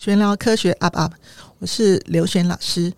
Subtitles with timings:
[0.00, 1.12] 玄聊科学 UP UP，
[1.58, 2.90] 我是刘璇老师。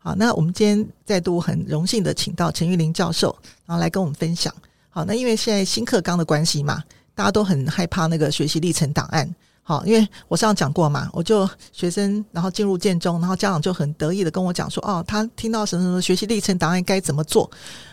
[0.00, 4.52] 好，那我们今天再度很荣幸的请到陈玉玲教授，然后来跟我们分享。
[4.90, 6.82] 好，那因为现在新课纲的关系嘛，
[7.14, 9.32] 大家都很害怕那个学习历程档案。
[9.64, 17.48] 好，因为我上次讲过嘛，我就学生然后进入建中，然后家长就很得意的跟我讲说，哦，他听到什么什么学习历程档案该怎么做，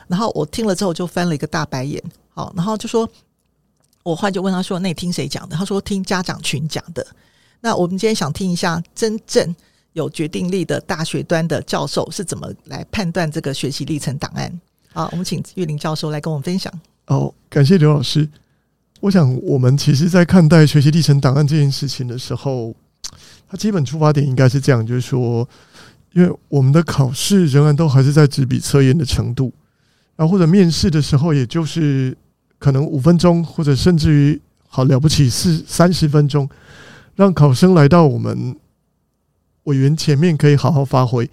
[0.08, 2.04] 然后我听了之后就翻了一个大白眼。
[2.32, 3.08] 好，然后就说，
[4.02, 5.56] 我后来就问他说，那你听谁讲的？
[5.56, 7.06] 他说听家长群讲的。
[7.62, 9.56] 那我们今天想听一下真正
[9.94, 14.60] 有决定力的大学端的教授是怎么来判断这个学习历程档案。
[14.92, 16.74] 好，我们请玉林教授来跟我们分享。
[17.06, 18.28] 好，感谢刘老师。
[19.02, 22.76] 我想，我们其实，在看待学习历程档案这件事情的时候，
[23.48, 25.48] 它基本出发点应该是这样，就是说，
[26.12, 29.54] 因为我们的考试仍然都还是在纸笔测验的程度，
[30.18, 32.16] 然后或者面试的时候，也就是
[32.58, 36.50] 可能五分钟，或者甚至于好了不起是三十分钟，
[37.16, 38.54] 让考生来到我们
[39.64, 41.30] 委员前面可以好好发挥。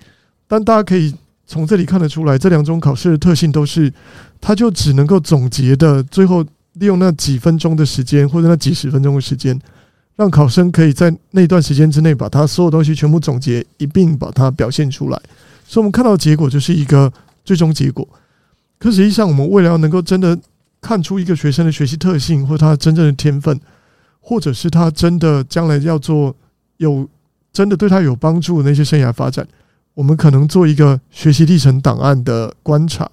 [0.47, 1.13] 但大家可以
[1.45, 3.93] 从这里看得出来，这两种考试的特性都是，
[4.41, 6.47] 它就只能够总结的最后。
[6.79, 9.59] 利用那几分钟的时间，或者那几十分钟的时间，
[10.17, 15.21] 让考生可以在那段时间之内把他所有东西全部总结一并把它表现出来。
[15.67, 17.13] 所以，我们看到的结果就是一个
[17.45, 18.07] 最终结果。
[18.79, 20.39] 可实际上，我们为了要能够真的
[20.81, 23.59] 看出一个学生的学习特性，或他真正的天分，
[24.21, 26.37] 或者是他真的将来要做
[26.77, 27.09] 有
[27.53, 29.47] 真的对他有帮助的那些生涯发展，
[29.95, 33.11] 我们可能做一个学习历程档案的观察。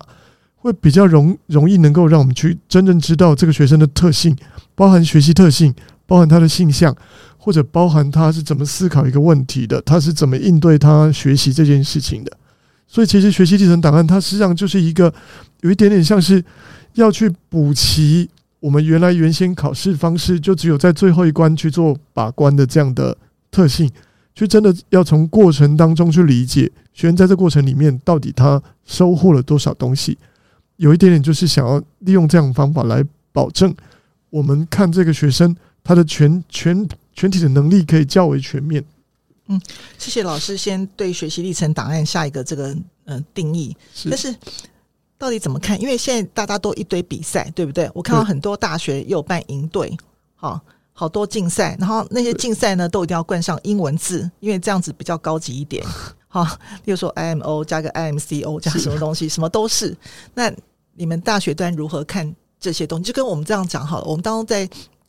[0.64, 4.34] 会比较容容易能够让我们去真正知道这个学生的特性，
[4.76, 5.76] 包含学习特性，
[6.06, 6.96] 包含他的性向，
[7.38, 12.32] 或者包含他是怎么思考一个问题的，他是怎么应对他学习这件事情的。
[12.88, 15.14] 所以，其实学习历程档案它实际上就是一个
[15.60, 16.42] 有一点点像是
[16.94, 18.30] 要去补齐
[18.62, 23.18] 我们原来原先考试方式就只有在最后一关去做把关的这样的
[23.52, 23.92] 特性，
[24.34, 30.18] 去真的要从过程当中去理解学员在这过程里面到底他收获了多少东西。
[30.78, 33.74] 有一点点就是想要利用这样的方法来保证，
[34.30, 38.84] 我们看这个学生他的全全全体的能力可以较为全面。
[39.48, 39.62] 嗯，
[39.98, 43.76] 谢谢老师先对学习历程档案下一个这个嗯、呃、定义。
[43.94, 44.36] 是，但是
[45.18, 45.80] 到底怎么看？
[45.82, 47.90] 因为现在大家都一堆比赛，对不对？
[47.94, 49.96] 我看到很多大学也有办营队，
[50.36, 50.60] 好，
[50.94, 55.86] 好多竞赛，然后那些竞赛呢都一定要冠上英文字，因为这样子比较高级一点。
[56.34, 56.44] 好，
[56.86, 59.96] 例如说 IMO 加个 IMCO 加什么东西，什么都是。
[60.34, 60.52] 那
[60.96, 63.04] 你们大学端如何看这些东西？
[63.04, 64.06] 就跟我们这样讲好了。
[64.06, 64.66] 我们当中在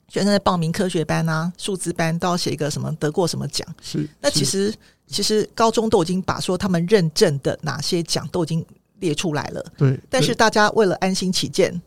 [0.07, 3.67] 学生在报名科学班啊、数字班，都要写一个什么得过什么奖。
[3.81, 4.07] 是。
[4.21, 4.75] 那其实
[5.07, 8.63] 其实高中都已经把说他们认证的哪些奖都已经
[8.99, 9.65] 列出来了。
[9.79, 9.99] 对。
[10.11, 11.81] 但是大家为了安心起见，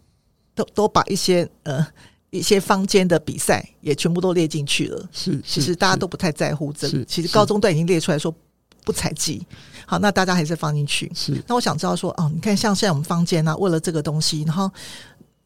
[0.56, 1.86] 都都把一些呃
[2.32, 5.08] 一些坊间的比赛也全部都列进去了。
[5.12, 5.40] 是。
[5.46, 7.06] 其实大家都不太在乎这个。
[7.06, 8.34] 其实高中都已经列出来说。
[8.88, 9.46] 不采集，
[9.86, 11.12] 好，那大家还是放进去。
[11.14, 14.72] 是，那我想知道说，哦，你看，像现在我们坊间呢，为了这个东西，然后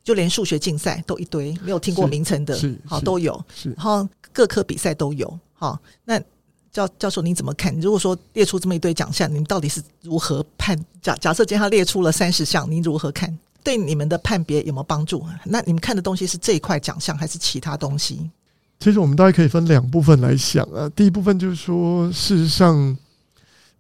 [0.03, 6.21] 就连数学竞赛都一堆，没有听过名称的，是，好都有，是，然后各科比赛都有，好，那
[6.71, 7.75] 教教授你怎么看？
[7.81, 10.77] 如果说列出这么一堆奖项，你们到底是如何判？
[11.01, 13.35] 假假设今天他列出了三十项，您如何看？
[13.63, 15.25] 对你们的判别有没有帮助？
[15.45, 18.29] 那你们看的东西是这一块奖项，还是其他东西？
[18.79, 20.87] 其实我们大概可以分两部分来想啊。
[20.95, 22.95] 第一部分就是说，事实上。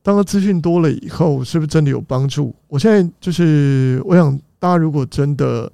[0.03, 2.55] 当他资讯多了以后，是不是真的有帮助？
[2.67, 5.71] 我现在就是，我想大家如果真的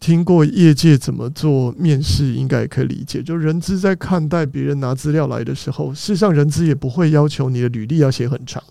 [0.00, 3.22] 听过业界怎么做面试，应该也可以理解。
[3.22, 8.62] 就人资在看待别人拿资料来的时候，事实上人资也不会要求你的履历要写很长，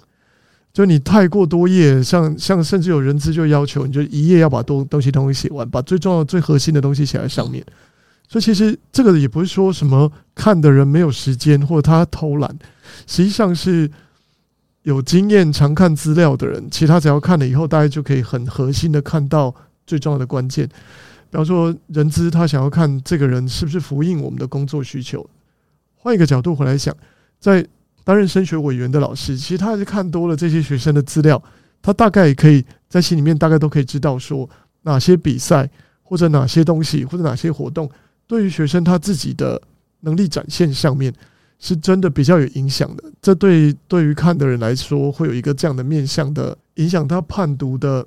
[0.74, 7.64] 就你太过多页，像像甚至有人资就要求你就一页要把多东西东西写完，把最重要、最核心的东西写在上面。
[8.28, 12.58] 所以其实这个也不是说什么看的人没有时间或者他偷懒，
[13.06, 13.88] 实际上是。
[14.84, 19.54] 有经验、常看资料的人，其他只要看了以后，大家就可以很核心的看到
[19.86, 20.68] 最重要的关键。
[21.30, 25.24] 比方说，人资他想要看这个人是不是符应我们的工作需求。
[25.96, 26.96] 换一个角度回来想，
[27.40, 27.66] 在
[28.04, 31.42] 担任升学委员的老师，其实他还是看多了这些学生的资料，
[31.82, 34.50] 他大概也可以在心里面大概都可以知道说
[34.82, 35.70] 哪些比赛
[36.02, 37.88] 或者哪些东西或者哪些活动，
[38.26, 39.62] 对于学生他自己的
[40.00, 41.14] 能力展现上面。
[41.64, 48.06] 是真的比较有影响的，这对对于看的人来说，会有一个这样的面向的影响，他判读的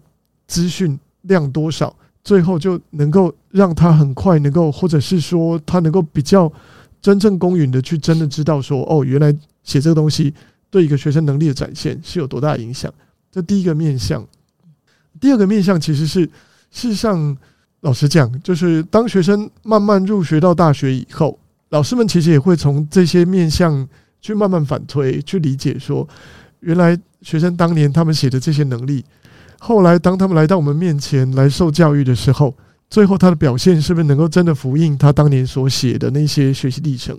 [0.48, 6.52] 资讯量多少，最后就能够让他很快能够，或者是说他能够比较
[7.00, 10.34] 真正公允的去真的知道说，哦，原来写这个东西
[10.68, 12.92] 对一个学生能力的展现是有多大影响。
[13.30, 14.26] 这第一个面向。
[15.20, 16.22] 第二个面向其实是，
[16.72, 17.36] 事实上，
[17.82, 21.38] 老实讲，就是当学生慢慢入学到大学以后，
[21.74, 23.86] 老师们其实也会从这些面向
[24.20, 26.08] 去慢慢反推，去理解说，
[26.60, 29.04] 原来学生当年他们写的这些能力，
[29.58, 32.56] 后来当他们来到我们面前来受教育的时候，
[32.88, 37.18] 最后他的表现是不是能够真的符应他当年所写的那些学习历程？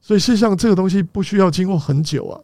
[0.00, 2.40] 所以事实上，这个东西不需要经过很久啊。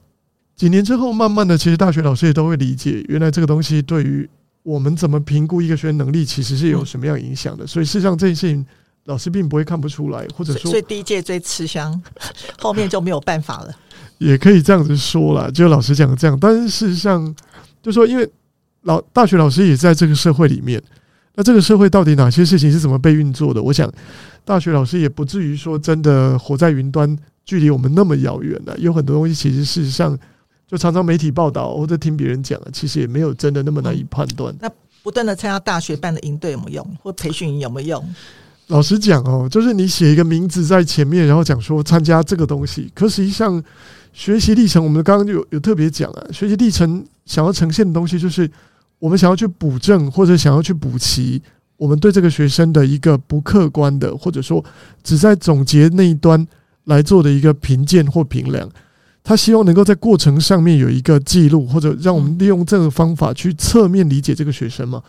[0.57, 4.29] 几年之后，慢慢的，其实大学老师也都会理解，原来这个东西对于
[4.63, 7.67] 我们怎么评估一个学生能力，其实是有什么样影响的。
[7.67, 8.67] 所以事实上，这件事情
[9.07, 12.01] 老师并不会看不出来，或者说，所以第一届最吃香，
[12.61, 13.75] 后面就没有办法了。
[14.19, 16.39] 也可以这样子说啦，就老师讲的这样。
[16.41, 17.35] 但是事实上，
[17.83, 18.31] 就说因为
[18.83, 20.83] 老大学老师也在这个社会里面，
[21.35, 23.63] 那这个社会到底哪些事情是怎么被运作的？
[23.63, 23.91] 我想，
[24.45, 28.77] 大学老师也不至于说真的活在云端，距离我们那么遥远了。
[28.79, 30.19] 有很多东西，其实事实上。
[30.69, 34.53] 就常常媒体报道或者听别人讲，其实也没有真的那么难以判断。
[34.61, 34.69] 那
[35.01, 38.15] 不断的参加大学办的营队有没有用，或培训营有没有用？
[38.69, 43.63] 老实讲哦，就是你写一个名字在前面，然后讲说参加这个东西，可实际上
[44.13, 48.51] 学习历程，我们刚刚就有有特别讲啊，学习历程想要呈现的东西，就是
[48.99, 51.41] 我们想要去补正或者想要去补齐
[51.77, 54.65] 我们对这个学生的一个不客观的，或者说
[55.05, 56.45] 只在总结那一端
[56.85, 58.69] 来做的一个评鉴或评量。
[59.23, 65.03] 他希望能够在过程上面有一个记录，或者让我们利用这个方法去侧面理解这个学生嘛。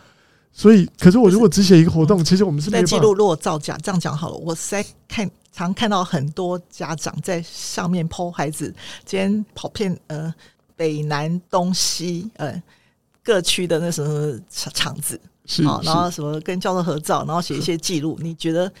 [0.52, 3.14] 所以，可是我如果只写一个活动，其实我们是在记录。
[3.14, 4.36] 如果造假，这样讲好了。
[4.36, 8.74] 我实在看常看到很多家长在上面 po 孩子
[9.04, 10.32] 今天跑遍呃
[10.74, 12.60] 北南东西呃
[13.22, 18.18] 各区的那什么场子，是，然后什么跟教授合照，然后写一些记录。
[18.20, 18.72] 你觉得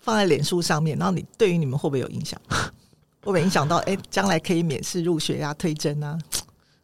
[0.00, 2.38] 放在脸书上面，然后你对于你们会不会有影响？
[3.24, 6.18] 会不会影响到哎，将来可以免试入学呀、啊、推甄啊？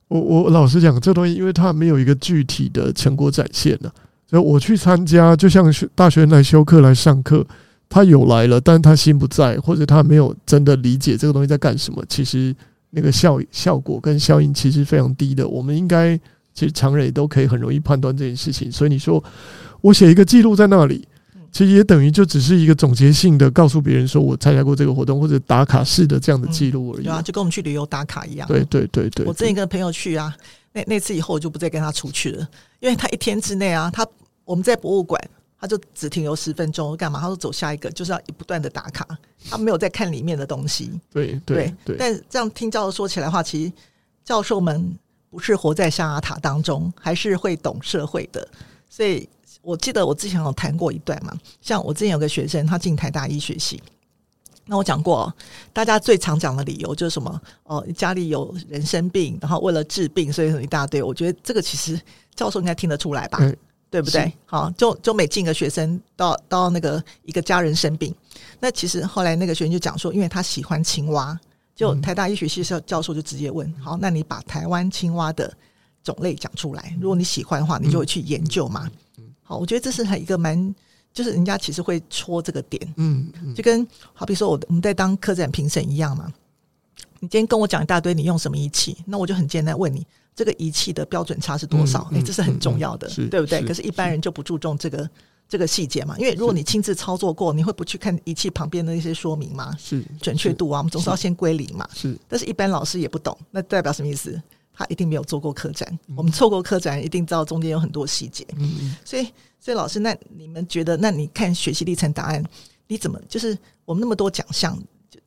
[0.09, 7.44] 我我老实讲，这东西因为它没有一个具体的成果展现呢、啊，所以我去参加，就像大学来修课来上课，
[7.88, 12.00] 他有来了，但是他心不在，或者他没有真的理解这个东西在干什么。
[12.09, 12.55] 其实
[12.91, 15.49] 那个效效果跟效应其实非常低的。
[15.49, 16.17] 我们应该
[16.55, 18.71] 其实常人也都可以很容易判断这件事情。
[18.71, 19.23] 所以你说
[19.81, 21.05] 我写一个记录在那里。
[21.53, 27.03] 其实也等于就只是一个总结性的告诉别人说我参加过这个活动或者打卡式的这样的记录而已。
[27.03, 28.47] 对啊，就跟我们去旅游打卡一样。
[28.47, 29.27] 对对对对。
[29.27, 30.32] 我之前跟朋友去啊，
[30.72, 32.49] 那那次以后我就不再跟他出去了，
[32.81, 34.06] 因为他一天之内啊，他
[34.44, 35.20] 我们在博物馆，
[35.61, 37.20] 他就只停留十分钟，干嘛？
[37.20, 39.06] 他说走下一个，就是要不断的打卡，
[39.49, 40.90] 他没有在看里面的东西。
[41.12, 41.96] 对对对。
[41.99, 43.72] 但这样听教授说起来的话，其实
[44.25, 44.96] 教授们
[45.31, 48.49] 不是活在象牙塔当中，还是会懂社会的，
[48.88, 49.28] 所以。
[49.62, 53.82] 我记得我之前有谈过一段嘛，像我之前有个学生，他进台大医学系，
[54.70, 55.34] 那我讲过，
[55.72, 57.43] 大家最常讲的理由就是什么？
[57.64, 61.02] 哦，家里有人生病，然后为了治病，所以一大堆。
[61.02, 62.00] 我觉得这个其实
[62.37, 63.56] 教授应该听得出来吧，嗯、
[63.90, 64.32] 对不对？
[64.46, 68.14] 好，就就每进个学生到到那个一个家人生病，
[68.61, 71.37] 那其实后来那个学生就讲说，因为他喜欢青蛙，
[71.75, 75.52] 就台大医学系教教授就直接问：好，那你把台湾青蛙的
[76.05, 78.88] 种类讲出来，如果你喜欢的话，你就会去研究嘛。
[79.43, 80.72] 好，我觉得这是一个蛮，
[81.12, 86.33] 就是人家其实会戳这个点，嗯，就跟好比说我我们在当客展评审一样嘛。
[87.23, 88.97] 你今天跟我讲一大堆，你用什么仪器？
[89.07, 92.11] 那我就很简单问你，这个仪器的标准差是多少？
[92.15, 93.62] 哎，这是很重要的，对不对？
[93.62, 95.11] 可是，一般人就不注重这个
[95.47, 96.17] 这个细节嘛。
[96.19, 99.77] 因为如果你亲自操作过，你会不去看仪器旁边的一些说明吗？
[99.79, 101.87] 是准确度啊，我们总是要先归零嘛。
[101.94, 104.41] 是，但是一般老师也不懂，那代表什么意思？
[104.81, 108.46] 他一定没有做过科展，我们做过科展，一定知道中间有很多细节。
[108.56, 109.25] 嗯，所以，
[109.60, 112.43] 所以老师，那你们觉得，那你看学习历程答案，
[112.87, 114.75] 你怎么就是我们那么多奖项，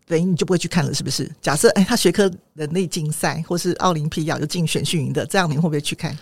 [0.07, 1.31] 等于你就不会去看了，是不是？
[1.39, 6.17] 假设哎，他学科能力竞赛或是奥林匹亚有进选训营的，这样你会不会去看？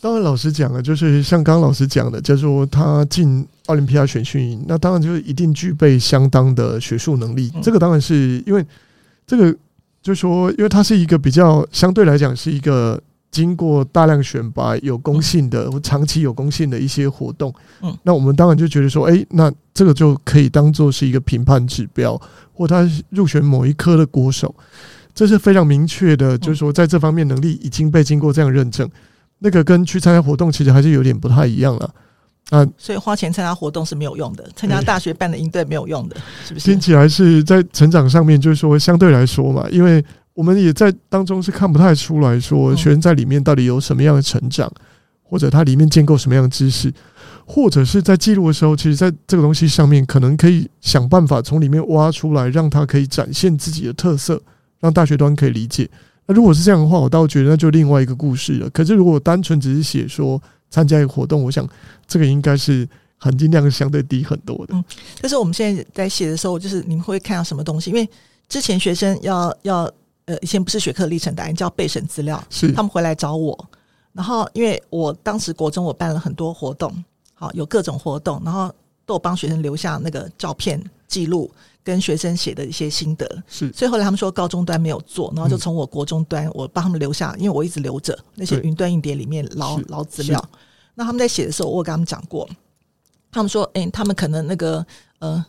[0.00, 7.52] 当然，老师讲了，就是像刚刚老师讲的，就是说他进奥林匹亚选训营，那当然就是一定具备相当的学术能力。
[7.62, 8.66] 这个当然是因为
[9.24, 9.56] 这个。
[10.06, 17.52] 就说，因为它是一个比较相对来讲是一个经过大量选拔、有公信的或长期有公信的一些活动。
[17.82, 22.16] 嗯，那我们当然就觉得说，哎，那这个就可以当做是一个评判指标，
[22.52, 24.54] 或他入选某一科的国手，
[25.12, 26.38] 这是非常明确的。
[26.38, 28.88] 就是说，在这方面能力已经被经过这样认证，
[29.40, 31.92] 那个跟去参加活动其实还是有点不太一样了。
[32.50, 36.70] 啊，所以花钱参加活动是没有用的，参加大学办的营队没有用的，欸、是不是？
[36.70, 44.70] 听起来是在成长上面，就是说相对来说嘛，因为我们也在当中是看不太出来说学生在里面到底有什么样的成长，
[45.24, 46.92] 或者他里面建构什么样的知识，
[47.44, 54.40] 或者是在记录的时候，其实在这个东西上面可能可以想办法从里面挖出来，让他可以展现自己的特色，
[54.78, 55.90] 让大学端可以理解。
[56.26, 58.70] 那如果是这样的话，我倒觉得那就另外一个故事了。
[58.70, 60.40] 可是如果单纯只是写说。
[60.76, 61.66] 参加一个活动，我想
[62.06, 64.74] 这个应该是含金量相对低很多的。
[64.74, 64.84] 嗯，
[65.22, 67.88] 但是我们现在在写的时候，就是你们会看到什么东西？
[67.88, 68.06] 因为
[68.46, 69.90] 之前学生要要
[70.26, 73.58] 呃，以前不是学科历程档案，叫备审资料，是他们回来找我，
[74.12, 76.92] 然后因为我当时国中我办了很多活动，
[77.32, 78.70] 好有各种活动，然后
[79.06, 80.78] 都有帮学生留下那个照片
[81.08, 81.50] 记录。
[81.86, 90.44] 跟学生写的一些心得是，所以后来他们说高中端没有做，然后就从我国中端我帮他们留下，因为我一直留着那些云端硬碟里面捞捞资料。
[90.96, 92.48] 那他们在写的时候，我有跟他们讲过，
[93.30, 94.84] 他们说，哎、他们可能那个
[95.20, 95.46] 呃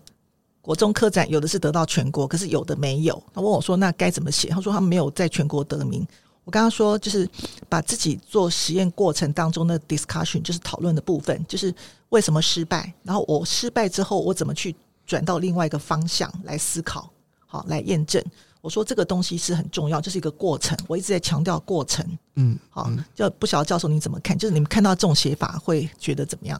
[0.61, 3.23] 国中科展有的是得到全国，可是有的没有。
[3.33, 4.49] 他问我说，那该怎么写？
[4.49, 6.05] 他说他们没有在全国得名。
[6.43, 7.27] 我刚刚说就是
[7.67, 11.73] 把自己做实验过程当中的 discussion，就是讨论的部分，就是
[12.09, 14.75] 为什么失败，然后我失败之后我怎么去。
[15.07, 17.09] 转到另外一个方向来思考，
[17.45, 18.21] 好来验证。
[18.67, 20.77] 我说这个东西是很重要，就是一个过程。
[20.89, 22.05] 我一直在强调过程。
[22.35, 24.37] 嗯，好，就不晓得教授你怎么看？
[24.37, 26.59] 就是你们看到这种写法会觉得怎么样？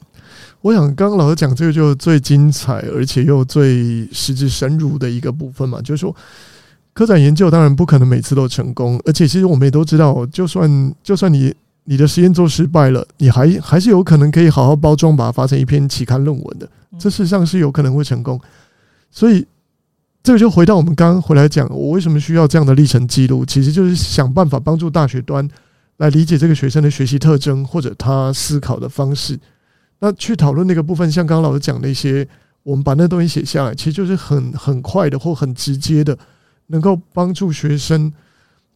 [0.61, 6.15] 我想刚刚老师讲这个就最精彩，而且又最实质深入的一个部分嘛，就是说
[6.93, 16.69] 科展研究当然不可能每次都成功，而且其实我们也都知道，就算就算你你的实验做失败了，你还还是有可能可以好好包装，把它发成一篇期刊论文的。
[16.97, 18.39] 这事实上是有可能会成功，
[19.11, 19.45] 所以
[20.27, 25.47] 这个就回到我们刚刚回来讲，我为什么需要这样的历程记录，其实就是想办法帮助大学端
[25.99, 29.39] 来理解这个学生的学习特征或者他思考的方式。
[29.99, 32.27] 那去讨论那个部分，像刚刚老师讲那些，
[32.63, 36.17] 我们把那东西写下来，其实就是很很快的或很直接的，
[36.65, 38.11] 能够帮助学生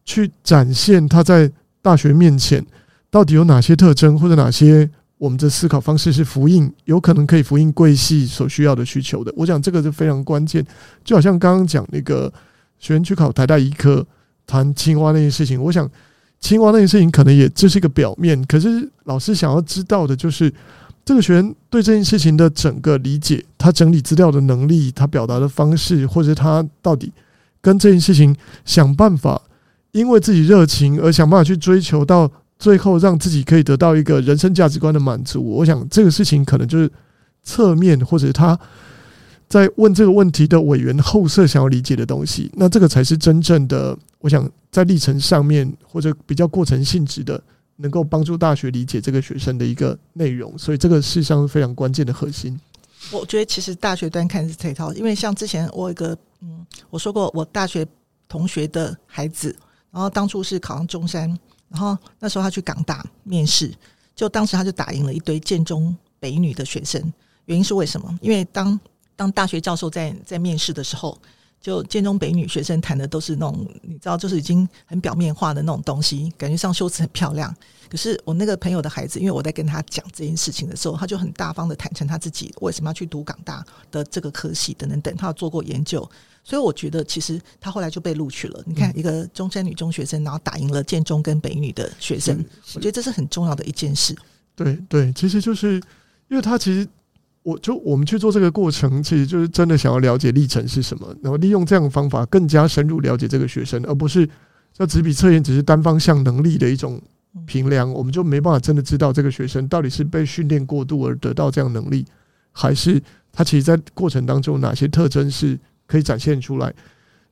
[0.06, 2.64] 去展现他在大学面前
[3.10, 4.88] 到底有哪些特征或者哪些。
[5.22, 9.32] 我们的思考方式是复印，有可能可以复印贵系所需要的需求的。
[9.36, 10.66] 我想这个是非常关键，
[11.04, 12.26] 就好像刚刚讲那个
[12.80, 14.04] 学生去考台大医科，
[14.48, 15.62] 谈青蛙那件事情。
[15.62, 15.88] 我想
[16.40, 20.52] 青蛙那件事情可能也只是一个表面，可是老师想要知道的就是
[21.04, 27.12] 这个学生对这件事情的整个理解，他整理资料的能力，他表达的方式，或者他到底
[27.60, 29.40] 跟这件事情想办法，
[29.92, 32.28] 因为自己热情而想办法去追求到。
[32.62, 36.88] 最后让自己可以得到一个人生价值观的满足，我想这个事情可能就是
[37.42, 38.56] 侧面或者他
[39.48, 43.98] 在问这个问题的委员后设想要理解的东西，那这个才是真正的。
[44.20, 47.42] 我想在历程上面或者比较过程性质的，
[47.78, 52.56] 能够帮助大学理解这个学生的一个内容，所以这个事实上是非常关键的核心。
[53.10, 57.84] 我觉得其实大学端看是这一套，因为像之前我有一个嗯，我说过我大学
[58.28, 59.48] 同学的孩子，
[59.90, 61.36] 然后当初是考上中山。
[61.72, 63.72] 然后那时候他去港大面试，
[64.14, 67.12] 就当时他就打赢了一堆建中北女的学生。
[67.46, 68.18] 原因是为什么？
[68.20, 68.78] 因为当
[69.16, 71.18] 当大学教授在在面试的时候，
[71.60, 77.54] 就建中北女学生谈的都是那种你知道，就是已经很表面化的那种东西，感觉上修辞很漂亮。
[77.88, 86.08] 可是我那个朋友的孩子，因为我在跟他讲这件事情的时候，他就很大方的坦诚他自己为什么要去读港大的这个科系等等等，他有做过研究。
[86.44, 88.60] 所以我觉得，其实他后来就被录取了。
[88.66, 92.44] 你看，一个中山女中学生，然后打赢了建中跟北女的学生，
[92.74, 94.12] 我觉得这是很重要的一件事。
[94.56, 95.74] 对对，其实就是
[96.28, 96.86] 因为他其实，
[97.44, 104.28] 我就我们去做这个过程，其实就是真的想要了解历程是什么，然后利用这样的方法更加深入了解这个学生，而不是
[104.76, 107.00] 像纸笔测验只是单方向能力的一种
[107.46, 112.04] 评量，我们就没办法真的知道这个学生到底是被训练过度而得到这样能力，
[112.50, 115.56] 还是他其实在过程当中哪些特征是。
[115.92, 116.72] 可以展现出来，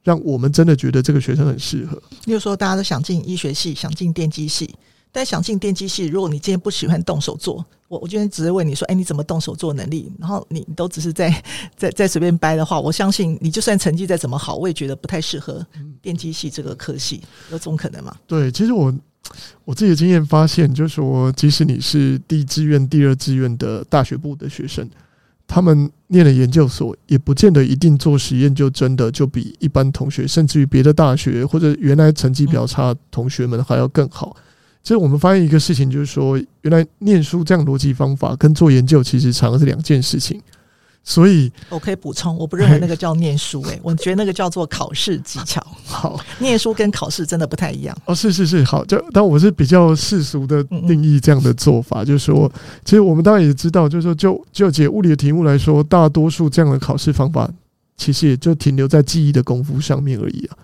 [0.05, 1.97] 让我们真的觉得这个学生很适合。
[2.27, 4.69] 例如说，大家都想进医学系，想进电机系，
[5.11, 10.13] 但想进电机系，如果你今天不喜欢动手做，我我今天只是问你说，哎，你怎么动手做能力？
[10.19, 11.43] 然后你都只是在
[11.75, 15.67] 在在随便掰的话，我相信你就算成绩再怎么好，我也觉得不太适合
[16.03, 18.15] 电机系这个科系，有这种可能吗？
[18.27, 18.95] 对，其实我
[19.65, 24.87] 我自己的经验发现，就是说，即使你是第一志愿、第二志愿的大学部的学生。
[25.53, 34.37] 他们念了研究所，也不见得一定做实验就真的就比一般同学，甚至于别的大学或者原来成绩比较差的同学们还要更好。
[34.85, 40.41] 其实我们发现一个事情，就是说，原来念书这样逻辑方法跟做研究其实常常是两件事情。
[41.03, 45.61] 所以，我可以补充，我不认为那个叫念书，诶，我觉得那个叫做考试技巧。
[45.85, 47.97] 好，念书跟考试真的不太一样。
[48.05, 52.53] 哦，是是是，好，就但我是比较世俗的定义这样的做法，就是说，
[52.85, 57.51] 其实我们当然也知道，就是说，就就解物理的题目来说，大多数这样的考试方法，
[57.97, 60.57] 其实也就停留在记忆的功夫上面而已啊。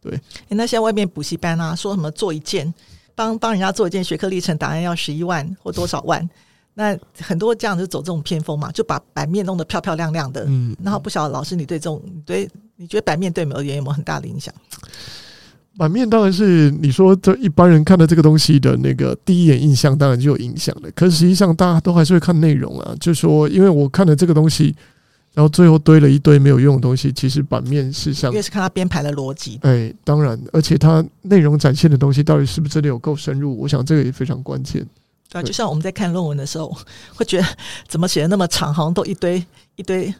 [0.00, 0.18] 对，
[0.48, 2.72] 那现在外面补习班啊，说什么做一件，
[3.14, 6.28] 帮帮人家做一件学科历程答案要十一万或多少万。
[6.74, 10.44] 那很多这样就走这种偏锋嘛，就把版面弄得漂漂亮亮的。
[10.48, 14.52] 嗯，然后不晓得老师，你对这种对你觉得版面对你而言有没有很大的影响？
[15.78, 20.90] 版面当然是你说这一般人看的这个东西的那个第一眼印象，当然就有影响了。
[20.92, 24.74] 可是实际上大家都还是会看内容啊，就说因为我看了这个东西，
[25.32, 29.58] 然后最后堆了一堆没有用的东西，其实版面是像，因为是看他编排的逻辑。
[29.62, 34.86] 哎，当然，而且它内容展现的东西到底是不是真的有够深入，我想这个也非常关键。
[35.32, 36.76] 对啊，就像我们在看论文的时候，
[37.16, 37.46] 会觉得
[37.88, 39.44] 怎么写的那么长，好像都一堆
[39.76, 40.14] 一堆。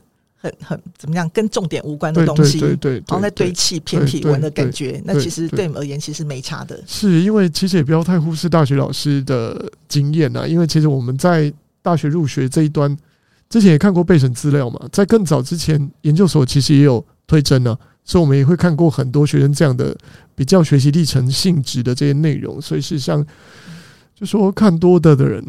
[0.45, 6.83] 很很怎么样，跟重点无关的东西，对对对，然后在堆砌偏题文的感觉，那其实对你们而言其实没差的。
[6.85, 12.99] 是因为其实也不要太忽视大学老师的经验啊，因为其实我们在大学入学这一端，
[13.49, 19.97] 之前也看过备审资料嘛，在更早之前，研究所其实也有推甄呢，所以我们也会看过很多学生这样的
[20.35, 23.25] 比较学习历程性质的这些内容，所以事实上，
[24.23, 25.45] 就说看多的的人。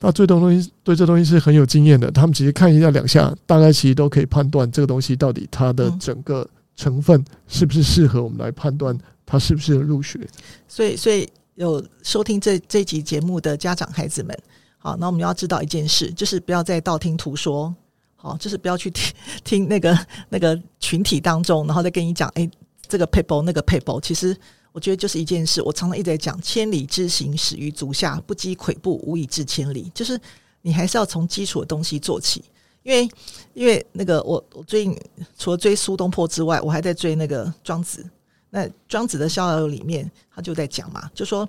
[0.00, 10.18] 那最多东西对这东西是很有经验的，他们其实看一下两下，大概其实都可以判断这个东西到底它的整个成分是不是适合我们来判断它是不是入学。
[10.66, 14.36] 所以，所以有收听这这集节目的家长孩子们，
[14.78, 17.72] 好，那我们要知道一件事，就是不要再道听途说，
[18.16, 19.14] 好，就是不要去听
[19.44, 19.96] 听那个
[20.30, 22.50] 那个群体当中，然后再跟你讲，哎、欸，
[22.88, 24.34] 这个 paper 那个 paper，其实。
[24.72, 29.90] 我觉得就是一件事，我常常一直在讲“千里之行，始于足下，不积跬步，无以至千里”。
[29.94, 30.18] 就是
[30.62, 32.44] 你还是要从基础的东西做起，
[32.84, 33.10] 因为
[33.52, 34.96] 因为那个我我最近
[35.36, 38.08] 除了追苏东坡之外，我还在追那个庄子。
[38.50, 41.48] 那庄子的逍遥游里面，他就在讲嘛，就说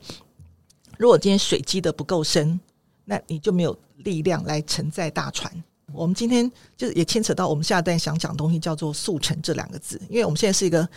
[0.97, 2.59] 如果今天水积得不够深，
[3.05, 5.51] 那你就没有力量来承载大船。
[5.93, 10.89] 我们今天就是也牵扯到我们下一段想讲的东西，叫做“速成”这两个字，因为我们现在是一个。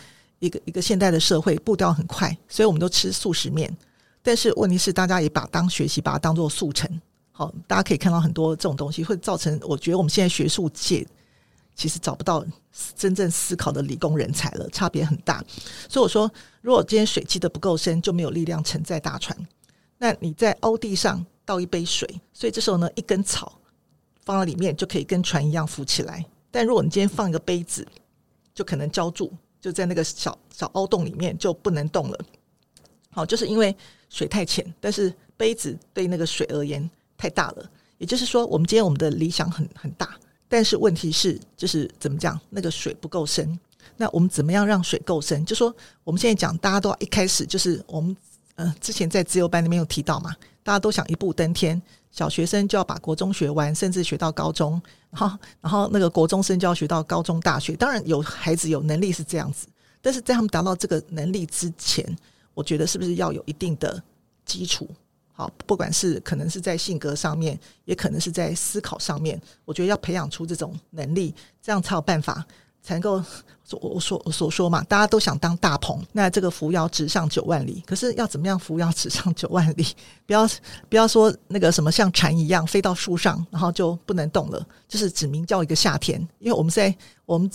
[0.45, 3.75] 一个一个现代的社会步调很快，所以我们都吃速食面。
[4.21, 6.89] 但是问题是，大家也把当学习，把它当做速成。
[7.31, 11.05] 好，大家可以看到很多这种东西会造成，我觉得我们现在学术界
[11.75, 12.45] 其实找不到
[12.95, 15.43] 真正思考的理工人才了，差别很大。
[15.89, 19.37] 所以我说，如果今天水积得不够深，就没有力量承载大船。
[19.97, 23.59] 那你在凹地上倒一杯水，所以这时候呢，一根草
[24.23, 26.25] 放在里面就可以跟船一样浮起来。
[26.49, 27.85] 但如果你今天放一个杯子，
[28.53, 29.31] 就可能浇筑。
[29.65, 32.19] 就在那个小小凹洞里面就不能动了，
[33.09, 33.75] 好，就是因为
[34.11, 37.71] 水太浅，但是杯子对那个水而言太大了。
[37.97, 40.15] 也就是说，我们今天我们的理想很很大，
[40.47, 43.59] 但是问题是，就是怎么讲，那个水不够深。
[43.97, 45.43] 那我们怎么样让水够深？
[45.43, 48.15] 就说我们现在讲，大家都一开始就是我们
[48.57, 51.81] 嗯、呃，之前在自由班里面有提到嘛，大家都想一步登天。
[52.15, 57.75] 小学生就要把国中学完，甚至学到高中， 然后，然后那个国中生就要学到高中、大学。
[57.75, 59.67] 当然，有孩子有能力是这样子，
[60.01, 62.03] 但是在他们达到这个能力之前，
[62.53, 64.01] 我觉得是不是要有一定的
[64.45, 64.89] 基础？
[65.33, 72.45] 好，不管是可能是在性格上面，也可能是在思考上面，我觉得要培养出这种能力，这样才有办法。
[72.81, 73.19] 才能够
[73.71, 77.81] 我所我所说嘛，大家都想当大鹏，那这个扶摇直上九万里。
[77.85, 79.87] 可是要怎么样扶摇直上九万里？
[80.25, 80.47] 不要
[80.87, 84.65] 不要说那个什么像蝉一样飞到树上，然后就不能动了。
[84.87, 87.49] 就是指名叫一个夏天，因为我们在我们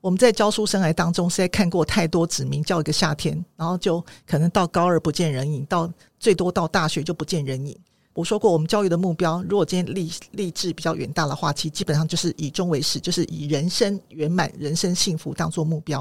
[0.00, 7.76] 我们在教书生涯当中，实在看过太多指名叫一个夏天，然后就可能到高二不见人影，到最多到大学就不见人影。
[8.16, 16.00] 我说过，我们教育的目标，如果今天立立志比较远大的话，其实基本上就是以终为始，就是以人生圆满、人生幸福当做目标，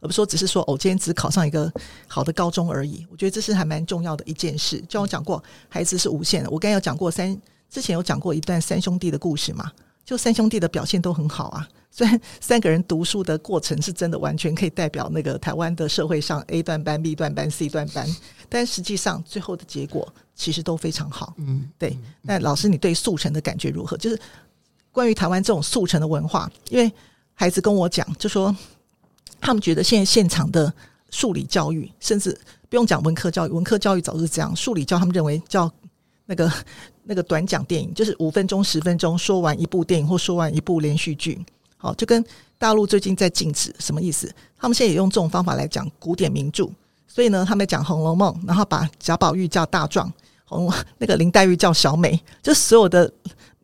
[0.00, 1.72] 而不是说只是说哦，今天只考上一个
[2.06, 3.06] 好的高中而已。
[3.10, 4.78] 我觉得这是还蛮重要的一件事。
[4.86, 6.50] 就我讲过，孩子是无限的。
[6.50, 7.34] 我刚才有讲过三，
[7.70, 9.72] 之前有讲过一段三兄弟的故事嘛，
[10.04, 11.66] 就三兄弟的表现都很好啊。
[11.96, 18.04] 虽然三个人读书的过程是真的完全可以代表那个台湾的社会上 A 段班、B 段班、C 段班，
[18.48, 21.34] 但实际上最后的结果其实都非常好。
[21.36, 21.96] 嗯，对。
[22.20, 23.96] 那老师，你对速成的感觉如何？
[23.96, 24.18] 就是
[24.90, 26.92] 关于台湾这种速成的文化，因为
[27.32, 28.52] 孩子跟我讲，就说
[29.40, 30.74] 他们觉得现在现场的
[31.12, 32.36] 数理教育，甚至
[32.68, 35.70] 不用讲文科教育，文科教育早是这样，数理教他们认为叫
[36.26, 36.52] 那个
[37.04, 41.38] 那个短讲电影，就是五分钟、十分钟说完一部电影或说完一部连续剧。
[41.84, 42.24] 哦，就跟
[42.56, 44.34] 大陆最近在禁止什么意思？
[44.58, 46.70] 他们现在也用这种方法来讲古典名著，
[47.06, 50.10] 所以呢，他们讲《红楼梦》，然后把贾宝玉叫大壮，
[50.46, 53.12] 红 那个林黛玉叫小美，就所有的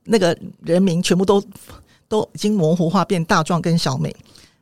[0.04, 1.42] 那个人名全部都
[2.08, 4.14] 都已经模糊化，变大壮跟小美，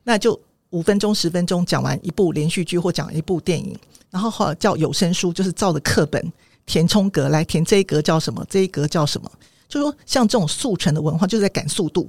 [0.05, 0.41] 那就
[0.71, 3.77] 五分钟、十分钟讲完一部连续剧或讲一部电影，
[4.09, 6.33] 然后后来叫有声书，就是照着课本
[6.65, 9.29] 填充格来填这一格叫什么，这一格叫什么，
[9.69, 12.09] 就说像这种速成的文化，就是在赶速度。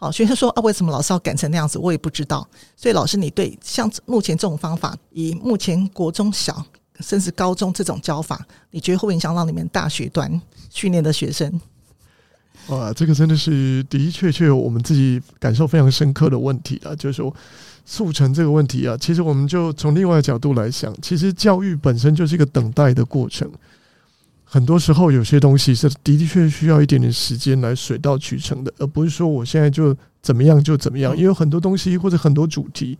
[0.00, 1.76] 好，学生说啊，为什么老师要赶成那样子？
[1.76, 2.46] 我也不知道。
[2.76, 6.64] 所以老师，你对像目前这种方法，以目前国中小
[7.00, 11.60] 甚至高中这种教法，你觉得会不会影响到你们大学端训练的学生？
[12.68, 16.94] 哇，这个真的是的的确确我们自己感受非常深刻的问题啊！
[16.94, 17.34] 就是说，
[17.84, 23.50] 速成这个问题啊，其实我们就从另外的角度来想，其实教育本身就是一个等待的过程。
[24.50, 31.14] 很多时候，有些东西是的确需要一点点时间来水到渠成的，而不是说我现在就怎么样就怎么样。
[31.14, 32.96] 因为很多东西或者很多主题，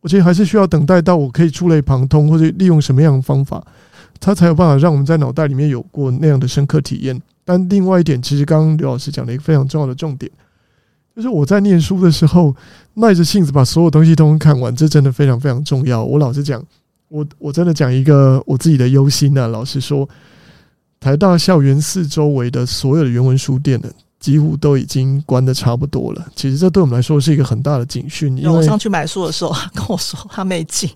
[0.00, 3.60] 我觉得还是需要等待到我可以触类旁通，或者利用什么样的方法，
[4.20, 7.20] 它才有办法让我们在脑袋里面有过那样的深刻体验。
[7.44, 10.30] 但另外一点，其实刚刚刘老师讲了一个非常重要的重点。
[11.16, 12.54] 就是我在念书的时候，
[12.94, 16.02] 耐着性子把所有东西都能看完，这真的非常非常重要。
[16.02, 16.64] 我老实讲，
[17.08, 19.48] 我我真的讲一个我自己的忧心啊。
[19.48, 20.08] 老实说，
[21.02, 23.88] 台大校园四周围的所有的原文书店呢，
[24.20, 26.24] 几乎都已经关的差不多了。
[26.36, 28.38] 其实这对我们来说是一个很大的警讯。
[28.38, 30.88] 因为我上去买书的时候，他跟我说他 没进。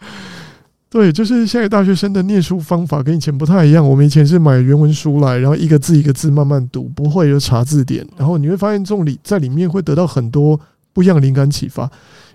[0.90, 3.88] 对，就是现在大学生的念书方法跟以前不太一样。
[3.88, 8.06] 我们以前是买原文书来，然后一个字一个字慢慢读，不会就查字典。
[8.18, 10.60] 然后你会发现，这种里在里面会得到很多
[10.92, 11.84] 不一样的灵感启发。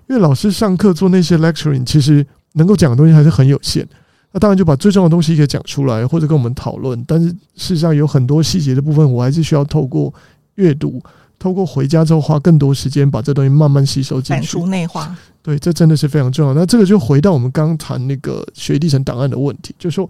[0.08, 3.88] 因为老师上课做那些 lecturing，其实能够讲的东西还是很有限。
[4.36, 7.02] 那当然就把最重要的东西给讲出来，或者跟我们讨论。
[7.08, 10.14] 但是事实上有很多细节的部分，我还是需要透过
[10.56, 11.02] 阅读。
[11.40, 15.16] 透过回家之后花更多时间把这东西慢慢吸收进去，反刍内化。
[15.42, 16.54] 对，这真的是非常重要。
[16.54, 20.10] 那这个就回到我们刚谈那个学习历程档案的问题，就是说，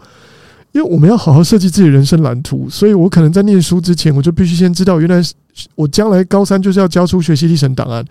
[0.72, 5.22] 因为我们要好好设计自己人生蓝图，所以我可能在念书之前，我就必须先知道，原来
[5.76, 8.04] 我将来高三就是要交出学习历程档案，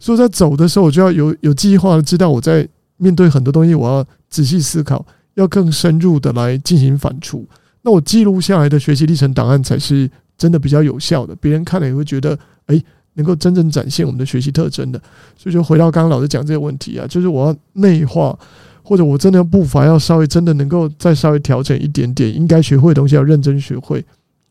[0.00, 5.04] 所以在走的时候，我就要有有计划的知道我在面对很多东西，我要仔细思考，
[5.40, 7.44] 要更深入的来进行反刍。
[7.82, 12.38] 那我记录下来的学习历程档案才是真的比较有效的，别人看了也会觉得。
[12.66, 12.80] 诶，
[13.14, 15.02] 能够真正展现我们的学习特征的，
[15.36, 18.38] 所以就回到刚刚老师讲这个问题啊，就是我要内化，
[18.84, 24.04] 或者我真的步伐要稍微真的能够再稍微调整一点点，应该学会的东西要认真学会。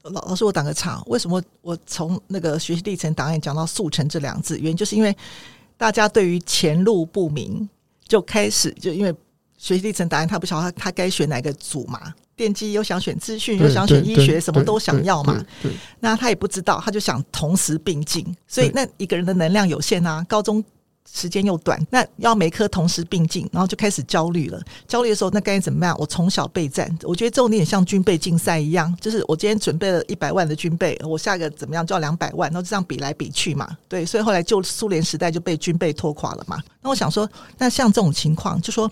[0.03, 4.59] 老老师，我打个岔，为什么我从那个学习历程档案讲到速成这两字？
[4.59, 5.15] 原因就是因为
[5.77, 7.69] 大家对于前路不明，
[8.05, 9.15] 就开始就因为
[9.59, 12.11] 学习历程档案，他不晓得他他该选哪个组嘛。
[12.35, 15.45] 电机又想选资讯，又想选医学，什么都想要嘛。
[15.99, 18.25] 那他也不知道，他就想同时并进。
[18.47, 20.63] 所以那一个人的能量有限啊，高中
[21.13, 24.61] 时间又短，那要每科同时并进，然后就开始焦虑了。
[24.87, 25.93] 焦虑的时候，那该怎么办？
[25.97, 33.67] 我从小备战，我觉得这种有点像军备竞赛一样，就是我今天准备了一百万的军备，我下个怎么样就要两百万，然后这样比来比去嘛。
[33.89, 36.57] 对，所以后来就苏联时代就被军备拖垮了嘛。
[36.81, 38.89] 那我想说，那像这种情况，就说。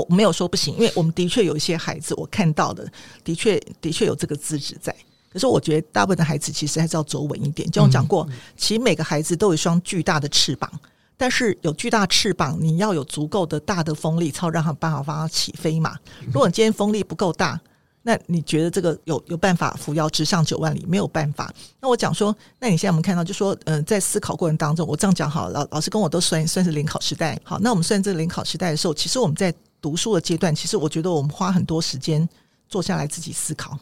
[0.00, 2.86] 我没有说不行，因为我们的确有一些孩子，我看到的
[3.24, 4.94] 的确的确有这个资质在。
[5.28, 7.70] 可是我觉得大部分的孩子其实还是要走稳一点。
[7.70, 10.70] 就我讲过，其实每个孩子都有一双巨大的翅膀，
[11.14, 15.94] 但是有巨大翅膀，你要有足够的大的风力，才让他办法帮他起飞嘛。
[16.32, 17.60] 如果你今天风力不够大，
[18.00, 20.86] 那你觉得这个有有办法扶摇直上九万里？
[20.88, 21.52] 没有办法。
[21.82, 27.38] 那我讲说，那你现在我们看到，就说，嗯、呃，在思考过程当中，我这样讲好了，老老师跟我都算算是联考时代。
[27.44, 29.52] 好，那我们算这个联考时代的时候，其实我们在。
[29.86, 32.28] 读书的阶段，其实我觉得我们花很多时间
[32.68, 33.78] 坐下来自己思考，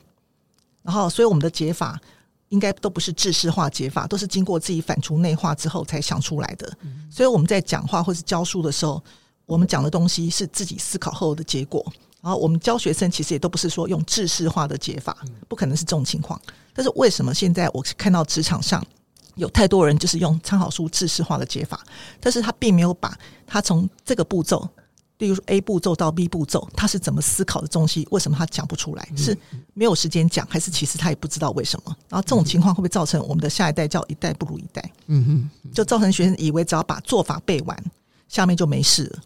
[0.83, 1.99] 然后所以我们的解法
[2.51, 6.71] 应该都不是制式化解法，都是经过自己反刍内化之后才想出来的。
[7.11, 9.03] 所以我们在讲话或是教书的时候，
[9.47, 11.83] 我们讲的东西是自己思考后的结果。
[12.21, 15.17] 然后我们教学生其实也都不是说用制式化的解法，
[15.49, 16.39] 不可能是这种情况。
[16.75, 18.85] 但是为什么现在我看到职场上
[19.37, 21.83] 有太多人就是用参考书制式化的解法，
[22.21, 24.69] 但是他并没有把他从这个步骤。
[25.19, 28.07] 例如说 A 步骤到 B 步骤，他是怎么思考的东西？
[28.11, 29.09] 为什么他讲不出来？
[29.17, 29.37] 是
[29.73, 31.97] 没有时间讲，还是其实他也不知道为什么？
[32.09, 34.91] 然后这种情况会不会造成我们的下一代叫一代不如一代？
[35.07, 37.85] 嗯哼，就造成学生以为只要把做法背完，
[38.29, 39.19] 下面就没事了。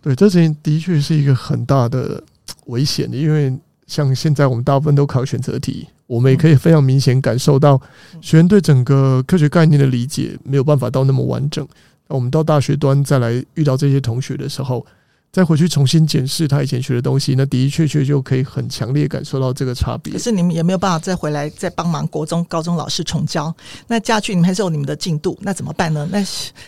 [0.00, 2.22] 对，这事情的确是一个很大的
[2.66, 3.52] 危险的，因为
[3.88, 7.76] 像现在我们大部分都考选择题，我们也可以非常明显感受到
[8.20, 11.66] 学生对整个科学概念的理解没有办法到那么完整。
[12.06, 14.86] 那我们到大学端再来遇到这些同学的时候。
[15.34, 20.12] 再回去重新检视他以前学的东西，那的的确确就可以很强烈感受到这个差别。
[20.12, 23.52] 可是你们也没有办法再回来再帮忙国中、高中老师重教。
[23.88, 26.08] 那接下去你们还是有你们的进度，那怎么办呢？
[26.12, 26.24] 那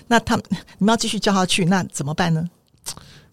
[0.09, 0.35] 那他
[0.79, 2.45] 你们要继续教下去，那怎么办呢？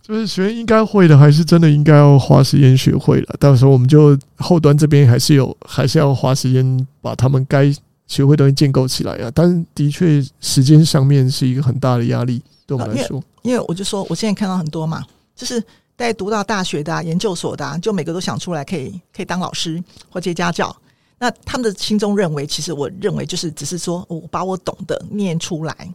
[0.03, 3.35] 就是学生应该会的，还是真的应该要花时间学会了。
[3.39, 7.73] 到时候我们就后端这边还是有，还是要花时间把他们该
[8.05, 9.31] 学会的东西建构起来啊。
[9.33, 13.19] 但是的确，时间上面是一个很大的压力，对我们来说。
[13.41, 15.03] 因为我就说，我现在看到很多嘛。
[15.35, 15.63] 就是
[15.97, 20.75] 在读到大学的、研究所的、就每个都想出来可以可以当老师或接家教。
[21.19, 25.93] 那他们的心中认为，其实我认为就是只是说我把我懂的念出来。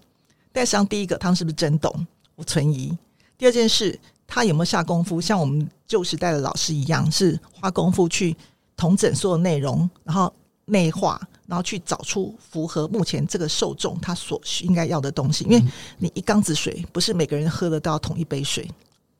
[0.52, 2.06] 但实际上，第一个他们是不是真懂？
[2.34, 2.96] 我存疑。
[3.36, 5.20] 第二件事，他有没有下功夫？
[5.20, 8.34] 像我们旧时代的老师一样，是花功夫去
[8.76, 10.32] 同整所有内容，然后
[10.64, 15.44] 内化，然后去找出符合目前这个受众他所需应该要的东西。
[15.44, 15.62] 因为
[15.98, 18.66] 你一缸子水不是每个人喝得到同一杯水。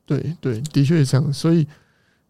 [0.09, 1.31] 对对，的确是这样。
[1.31, 1.67] 所以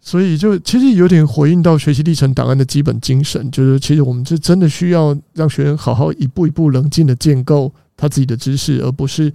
[0.01, 9.31] 所以就其实有点回应到学习历程档案的基本精神，就是其实我们是真的需要让学生好好一步一步冷静的建构他自己的知识，而不是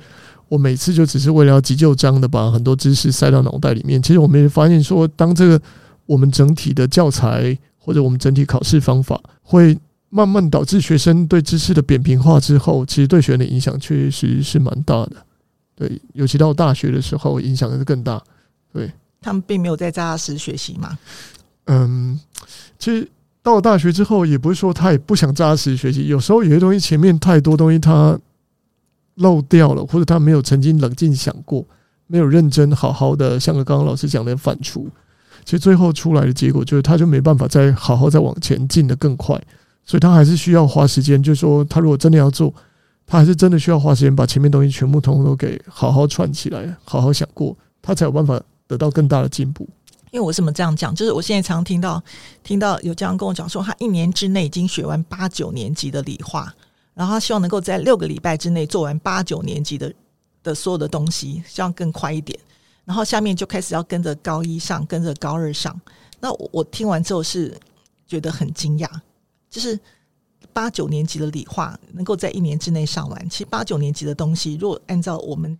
[0.48, 4.02] 我每次就只是为了要急就章的把很多知识塞到脑袋里面。
[4.02, 5.60] 其实我们也发现说，当这个
[6.04, 9.76] 我们整体的教材或者我们整体考试方法会
[10.10, 15.16] 慢慢导致学生对知识的扁平化之后，其实对学生的影响确实是蛮大的。
[15.74, 18.22] 对，尤其到大学的时候，影响是更大。
[18.74, 20.98] 对，他们并没有在扎实学习嘛。
[21.66, 22.20] 嗯，
[22.78, 23.08] 其实
[23.40, 28.18] 到了大学之后，也不是说他也不想扎实学习，有时候有些东西前面太多东西他
[29.14, 31.64] 漏掉了，或者他没有曾经冷静想过，
[32.08, 34.84] 没有认真好好的，像个刚刚老师讲的反刍。
[35.44, 39.40] 其实最后出来的结果就是，他就没办法再好好再往前进的更快，
[39.84, 41.22] 所以他还是需要花时间。
[41.22, 42.52] 就是说，他如果真的要做，
[43.06, 49.68] 他还是真的需要花时间把前面东西全部统统都给好好串起来，好好想过，他才有办法得到更大的进步。
[50.10, 50.94] 因为我为什么这样讲？
[50.94, 52.00] 就是我现在常听到
[52.44, 56.54] 听到有家长跟我讲说，他一年之内已经学完八九年级的理化，
[56.94, 59.92] 然后他希望能够在六个礼拜之内做完八九年级的
[60.44, 62.38] 的所有的东西，希望更快一点。
[62.84, 65.80] 然后下面就开始要跟着高一上，跟着高二上。
[66.20, 67.58] 那我我听完之后是
[68.06, 68.88] 觉得很惊讶，
[69.50, 69.76] 就是
[70.52, 73.28] 八九年级的理化能够在一年之内上完。
[73.28, 75.58] 其实八九年级的东西，如果按照我们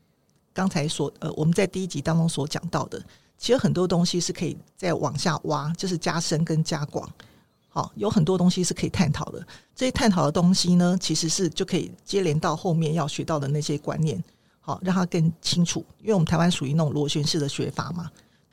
[0.54, 2.98] 刚才所呃我们在第一集当中所讲到的，
[3.36, 7.06] 其实很多东西是可以再往下挖，就是加深跟加广。
[7.68, 9.44] 好，有很多东西是可以探讨的。
[9.74, 14.22] 这些探讨的东西呢，其实是就可以接连到后面要学到的那些观念。
[14.60, 18.08] 好，让他更清楚，因为我们台湾属于那种螺旋式的学法嘛。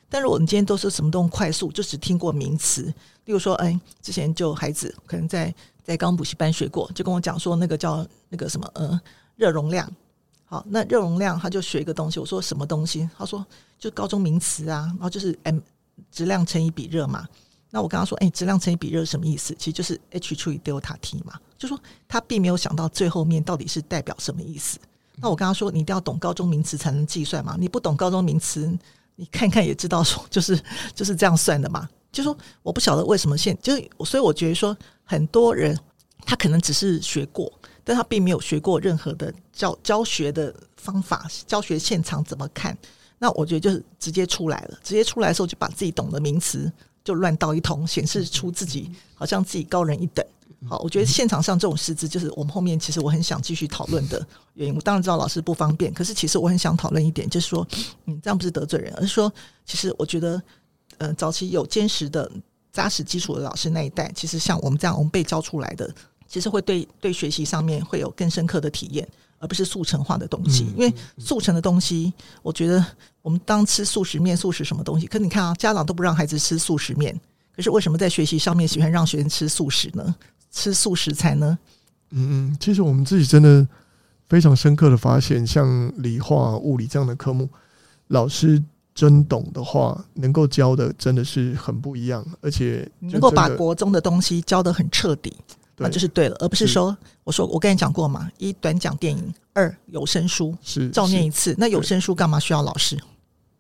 [0.10, 2.82] 但如果你今天都是什么都快速，就只听过名词，
[3.26, 9.00] 例如说，哎，之前就孩子可能在在刚补习班学过，就跟我讲说那个叫那个什么呃
[9.38, 9.90] 热容量。
[10.52, 13.10] 好，那热容量他就学一个东西，我说什么东西？
[13.18, 13.46] 他说
[13.80, 15.58] 就高中名词啊，然后就是 m
[16.12, 17.26] 质量乘以比热嘛。
[17.70, 19.56] 那我跟他说，哎，质量乘以比热什么意思？
[19.58, 21.40] 其实就是 h 除以 delta t 嘛。
[21.58, 24.78] 就说他并没有想到最后面到底是代表什么意思。
[25.16, 27.56] 那我刚刚说，你一定要懂高中名词才能计算嘛？
[27.58, 28.70] 你不懂高中名词，
[29.16, 30.62] 你看看也知道说，就是
[30.94, 31.88] 就是这样算的嘛。
[32.12, 35.80] 就说我不晓得为什么现，就是所以我觉得说，很多人
[36.26, 37.50] 他可能只是学过，
[37.92, 42.78] 但他并没有学过任何的教教学的方法，教学现场怎么看？
[43.20, 46.72] 那我觉得就是直接出来了，直接出来的时候就把自己懂的名词
[47.04, 50.26] 就乱倒一通，显示出自己好像自己高人一等。
[50.70, 54.74] 好，我觉得现场上这种师资，就是我们后面其实我很想继续讨论的原因。
[54.74, 57.68] 我当然知道老师不方便，可是其实我很想讨论一点，就是说，
[58.06, 59.30] 嗯，这样不是得罪人，而是说，
[59.66, 60.42] 其实我觉得，
[61.00, 62.32] 呃，早期有坚实的
[62.72, 65.94] 扎实基础的老师那一代，其实像我们这样，我们被教出来的，
[66.32, 69.06] 其实会对对学习上面会有更深刻的体验，
[69.38, 70.66] 而不是速成化的东西。
[70.78, 72.84] 因为速成的东西，我觉得
[73.22, 77.14] 我们当吃速食面、速食什么东西，可是你看啊，家长都不让孩子吃速食面，
[77.54, 80.16] 可是为什么在学习上面喜欢让学生吃速食呢？
[80.52, 81.60] 吃素食材呢？
[82.12, 83.68] 嗯嗯，其实我们自己真的
[84.30, 87.50] 非常深刻的发现，像理化、物理这样的科目，
[88.08, 88.64] 老师
[88.96, 95.36] 真懂的话，能够教的真的是很不一样，而且能够把国中的东西教得很彻底，
[95.78, 102.98] 那就是对了，而不是说我说我跟你讲过嘛，一短讲电影，二有声书是照念一次，那有声书干嘛需要老师？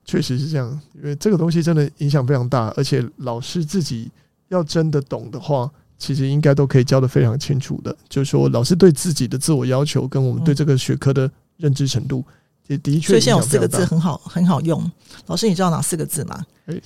[0.05, 4.11] 确实是这样，因为这个东西真的影响非常大，而且老师自己
[4.49, 5.71] 要真的懂的话。
[5.97, 12.25] 其实应该都可以教的非常清楚的，就是说老师对自己的自我要求跟我们对这个学科的认知程度，
[12.65, 13.09] 也的确。
[13.09, 14.91] 所以现在有四个字很好，很好用。
[15.27, 16.43] 老师，你知道哪四个字吗？
[16.65, 16.81] 欸、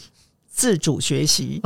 [0.55, 1.61] 自主学习。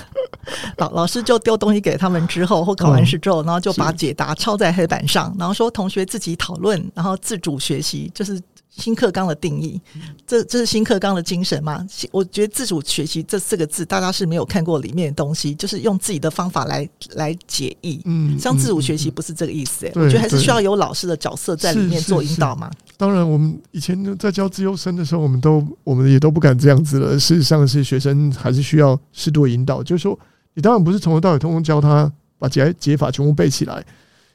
[0.78, 8.40] 老老师就丢东西给他们之后，或考完试之后，然后就把解答抄在黑板上，然后说同学自己讨论，然后自主学习，就是。
[8.74, 9.78] 新课纲的定义，
[10.26, 11.86] 这这是新课纲的精神吗？
[12.10, 18.00] 我觉得自主学习这四个字，大家是没有看过里面的东西，就是用自己的方法来来解译。
[18.06, 19.92] 嗯，像自主学习不是这个意思、欸。
[19.94, 22.70] 我觉得还是需要有老师的角色在里面做引导嘛。
[22.96, 27.20] 当然，我们以前在教资优生的时候，我们都我们也都不敢这样子了。
[27.20, 29.82] 事实上，是学生还是需要适度引导。
[29.82, 30.18] 就是说，
[30.54, 33.84] 你当然不是从头到尾通通教他把解解法全部背起来，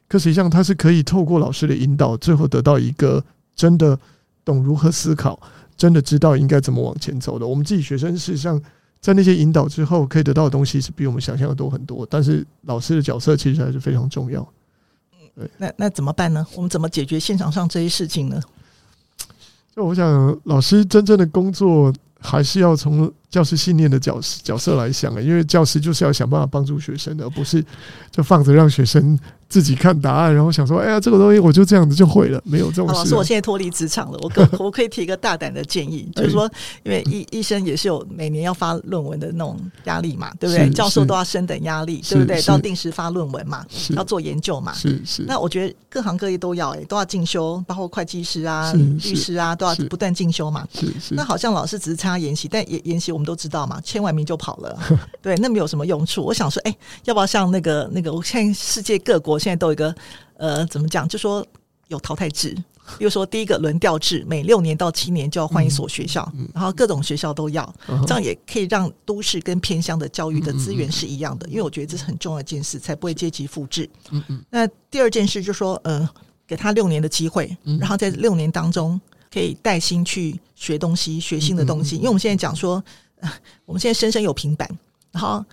[0.08, 3.24] 可实际上他是可以透过老师的引导，最后得到一个
[3.56, 3.98] 真的。
[4.48, 5.38] 懂如何思考，
[5.76, 7.46] 真的知道应该怎么往前走的。
[7.46, 8.60] 我们自己学生事实上
[9.02, 12.08] 在那些引导之后，可以得到的东西是比我们想象的多很多。
[12.10, 14.48] 但是老师的角色其实还是非常重要。
[15.36, 16.48] 对，那那怎么办呢？
[16.56, 18.42] 我们怎么解决现场上这些事情呢？
[19.76, 27.62] 就我想，老师真正的工作还是要从教师信念的角角色来想啊，因为教师就是要想办法帮助学生的，而不是
[28.10, 29.20] 就放着让学生。
[29.50, 32.94] 自己看答案，然后想说：“哎呀，这个东西我就这样子就会了。”没有这种事。
[32.94, 36.50] 老师，我现在脱离职场了，我可 我可以提一个大胆的建议，就是说，
[36.84, 40.70] 因为医医生也是有每年要发论文的那种压力嘛，对不对？
[40.72, 42.42] 教授都要升等压力，对不对？
[42.48, 44.74] 要定时发论文嘛，要做研究嘛。
[44.74, 45.24] 是是。
[45.24, 50.68] 那我觉得各行各业都要，哎，都要进修，包括会计师啊、律师啊，都要不断进修嘛。
[50.74, 51.16] 是是。
[51.16, 54.78] 那好像老师只是参加研习，但研研习我们都知道嘛，签完名就跑了，
[55.22, 56.22] 对，那没有什么用处。
[56.22, 58.08] 我想说，哎，要不要像那个那个？
[58.18, 59.94] 我现在世界各国现在都有一个。
[60.40, 61.08] 呃，怎么讲？
[61.08, 61.44] 就说
[61.88, 62.56] 有淘汰制，
[63.00, 71.48] 比如说第一个轮调制，每六年到七年就要换一所学校，然后各种学校都要，嗯、这样也可以让都市跟偏乡的教育的资源是一样的。
[71.48, 73.90] 因为我觉得这是很重要一件事，才不会阶级复制。
[74.12, 74.46] 嗯嗯。
[74.52, 76.08] 那第二件事就是说，呃，
[76.46, 79.02] 给他六年的机会，然后在六年当中
[79.34, 81.96] 可以带薪去学东西，学新的东西。
[81.96, 82.84] 因为我们现在讲说，
[83.22, 83.32] 呃，
[83.66, 84.70] 我们现在生生有平板，
[85.12, 85.44] 然后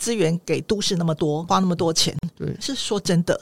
[0.00, 3.38] 资源给都市那么多，花那么多钱，对，是说真的。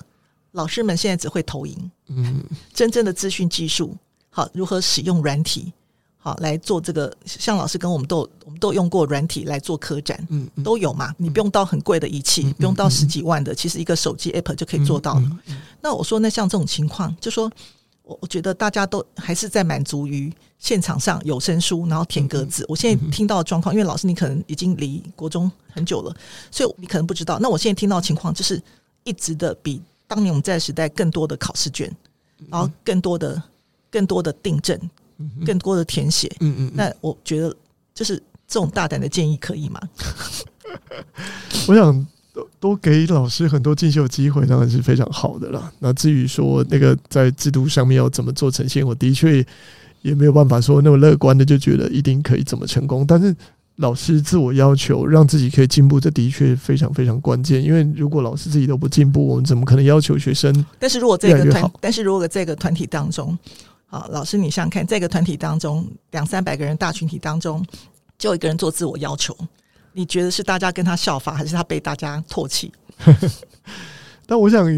[0.53, 2.43] 老师们现在只会投影，嗯，
[2.73, 3.95] 真正的资讯技术，
[4.31, 5.73] 好，如何使用软体，
[6.17, 7.15] 好来做这个。
[7.25, 11.15] 像老师跟我们都，我们都用过软体来做科展，嗯，都有嘛。
[11.19, 15.39] 你不用到很贵的仪器，嗯、不用到十几万的，其实一个手机 app 就可以做到了。
[15.81, 17.53] 那我说，那像这种情况，就说
[18.09, 22.63] 我我觉得大家都还是在满足于现场上有声书，然后填格子。
[22.63, 26.17] 嗯、我现在听到的状况，因为老师你可能已经离国中很久了，
[26.51, 27.39] 所以你可能不知道。
[27.39, 28.61] 那我现在听到的情况就是
[29.05, 29.81] 一直的比。
[30.07, 31.95] 当年我们在时代更多的考试卷，
[32.49, 33.43] 然后更多的、
[33.91, 34.81] 更多的订正，
[35.45, 36.35] 更多的填写。
[36.41, 36.73] 嗯嗯。
[36.75, 37.55] 那我觉得，
[37.95, 38.17] 就是
[38.47, 39.79] 这种大胆的建议可以吗？
[41.69, 42.07] 我想
[42.39, 45.73] 多多给老师很多进修机会，当然是非常好的了。
[45.81, 49.45] 那至于说那个在制度上面要怎么做呈现，我的确
[50.03, 53.35] 也没有办法说那么乐观的就觉得一定可以怎么成功，但是。
[53.81, 57.63] 老师自我要求，让自己可以进步，这的确非常非常关键。
[57.63, 60.53] 因为如果老师自己都不进步，我们怎么可能要求学生？
[60.81, 63.39] 但是如果这个团，但是如果这个团体当中，
[63.87, 67.65] 好，老师你想想看，这个团体当中两三百个人大群体当中，
[68.19, 69.33] 就一个人做自我要求，
[69.93, 72.73] 你觉得是大家跟他效法，还是他被大家唾弃？
[74.27, 74.69] 但我想，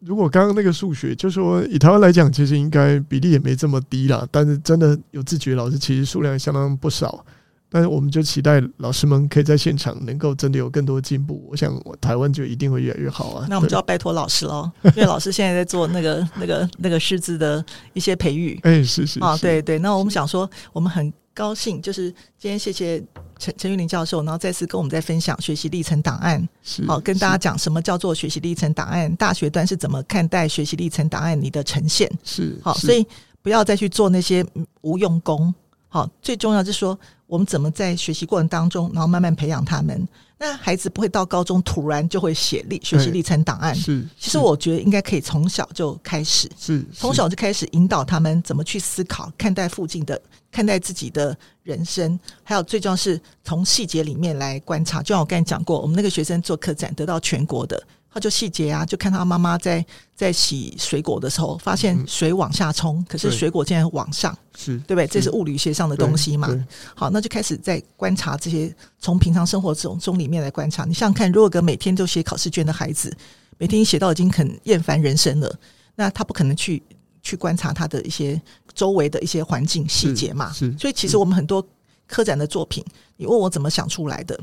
[0.00, 4.26] 如果刚刚那个数学，就说以台湾来讲，其实应该比例也没这么低啦。
[4.30, 7.24] 但是真的有自觉老师，其实数量相当不少。
[7.68, 11.44] 但是我们就期待老师们可以在现场能够真的有更多进步。
[11.50, 13.46] 我想，台湾就一定会越来越好啊。
[13.50, 18.58] 那我们就要拜托老师喽，因为老师现在在做那个、那个、那个师资的一些培育。
[18.62, 19.80] 哎，是是啊，对对。
[19.80, 23.00] 那我们想说，我们很高兴，就是今天谢谢
[23.38, 26.48] 陈陈玉林教授，然后再次跟我们在分享学习历程档案。
[26.62, 32.10] 是，好，跟大家讲什么叫做学习历程档案，大学端是怎么看待学习历程档案你的呈现。
[32.24, 33.06] 是，好，所以
[33.42, 34.44] 不要再去做那些
[34.80, 35.54] 无用功。
[35.88, 36.98] 好，最重要就是说。
[37.28, 40.06] 我们怎么在学习过程当中，然后慢慢培养他们？
[40.38, 43.74] 那孩子不会到高中突然就会写历学习历程档案。
[43.74, 50.20] 是，其实我觉得应该可以从小就开始，是从小就开始引导他们怎么去思考、看待附近的、
[50.52, 55.02] 看待自己的人生，还有最重要是从细节里面来观察。
[55.02, 57.82] 就像我刚才讲过，我们那个学生做客展得到全国的。
[58.16, 65.06] 他就细节啊，就看他妈妈在在洗水果的时候，发现水往下冲，可是水果竟然往上，是对不对？
[65.06, 66.48] 这是物理学上的东西嘛？
[66.94, 70.86] 好，那就开始在观察这些，从平常生活中中里面来观察。
[70.86, 73.14] 你想想看，如果个每天都写考试卷的孩子，
[73.58, 75.54] 每天写到已经很厌烦人生了，
[75.94, 76.82] 那他不可能去
[77.20, 78.40] 去观察他的一些
[78.74, 80.50] 周围的一些环境细节嘛？
[80.54, 81.62] 是，所以其实我们很多
[82.06, 82.82] 科展的作品，
[83.18, 84.40] 你问我怎么想出来的？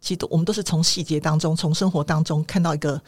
[0.00, 3.00] 其实我们都是从细节当中，从生活当中看到一个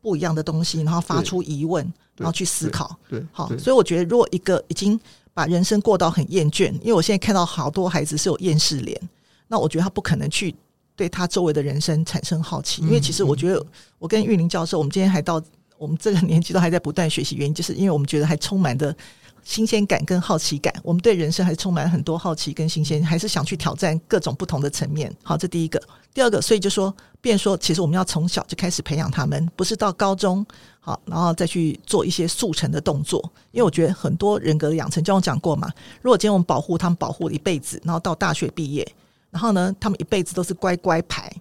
[0.00, 1.84] 不一样的东西，然后发出疑问，
[2.16, 2.96] 然后去思考。
[3.08, 4.98] 对，好，所以我觉得，如果一个已经
[5.32, 9.00] 把人生过到很厌倦，因为我现在看到好多孩子是有厌世脸，
[9.46, 10.54] 那我觉得他不可能去
[10.96, 12.82] 对他周围的人生产生好奇。
[12.82, 13.64] 因为其实我觉得，
[13.98, 15.40] 我跟玉林教授，我们今天还到
[15.78, 18.94] 我们这个年纪都还在不断学习，原因就是因为我们觉得还充满的。
[19.42, 25.14] 新鲜感跟好奇感，我们对人生还充满很多好奇跟新鲜，还是想去挑战各种不同的层面。
[25.22, 25.82] 好，这第一个，
[26.14, 30.44] 第二个，所以就说，变说，其实我们要从小就开始培养他们，不是到高中
[30.78, 33.20] 好，然后再去做一些速成的动作。
[33.50, 35.68] 因为我觉得很多人格的养成，就像我讲过嘛，
[36.02, 38.86] 如果今天我们保护他们，保护一辈子，然后到大学毕业，
[39.30, 41.32] 然后呢，他们一辈子都是乖乖牌。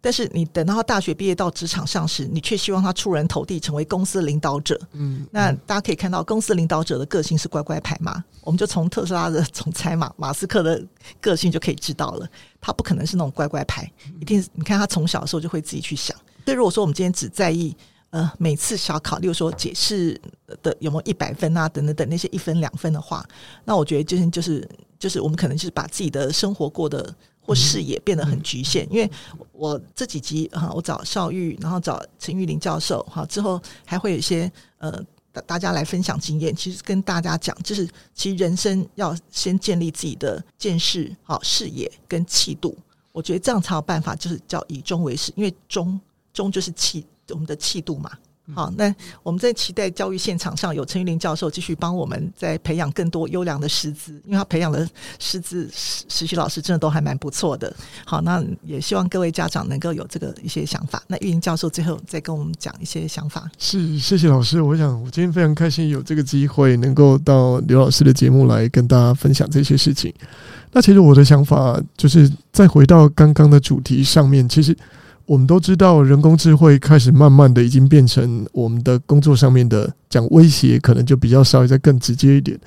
[0.00, 4.80] 但是你等到他大学毕业到职场上时，你却希望他出人头地，成为公司领导者。
[4.92, 8.24] 嗯，那大家可以看到，公司领导者的个性是乖乖牌嘛？
[8.42, 10.80] 我们就从特斯拉的总裁马马斯克的
[11.20, 12.26] 个性就可以知道了，
[12.60, 13.90] 他不可能是那种乖乖牌，
[14.20, 16.16] 一定是你看他从小的时候就会自己去想。
[16.44, 17.76] 所以如果说我们今天只在意
[18.10, 20.18] 呃每次小考，例如说解释
[20.62, 23.26] 的有没有一百分啊等等等那些一分两分的话，
[23.64, 24.68] 那我觉得就是就是
[24.98, 27.14] 就是我们可能就是把自己的生活过得
[27.48, 28.86] 或视野变得很局限。
[28.92, 29.10] 因为
[29.52, 36.54] 我这几集哈，我找邵玉，然后找陈玉林教授，哈，之后还会有一些呃大大家来分享经验。
[36.54, 42.76] 其实跟大家讲，就是其实人生要先建立自己的见识、好视野跟气度。
[43.12, 45.98] 我觉得这样才有办法，就是叫以终为始，因为终
[46.32, 48.12] 终就是气，我们的气度嘛。
[48.54, 54.88] 好，那我们在期待教育现场上有陈玉林教授继续帮我们再培养更多优良的师资，因为他培养的
[55.18, 57.70] 师资实习老师真的都还蛮不错的。
[58.06, 61.02] 好，那也希望各位家长能够有这个一些想法。
[61.06, 63.50] 那玉林教授最后再跟我们讲一些想法。
[63.58, 64.62] 是，谢谢老师。
[64.62, 70.12] 我想我今天非常开心有这个机会能够到刘老师的节目来跟大家分享这些事情。
[70.72, 74.74] 那其实我的想法就是再回到刚刚的主题上面，其实。
[75.28, 82.58] 我们都知道，人工智慧开始慢慢的已经变成我们的工作上面的讲威胁，可能就比较稍微再更直接一点。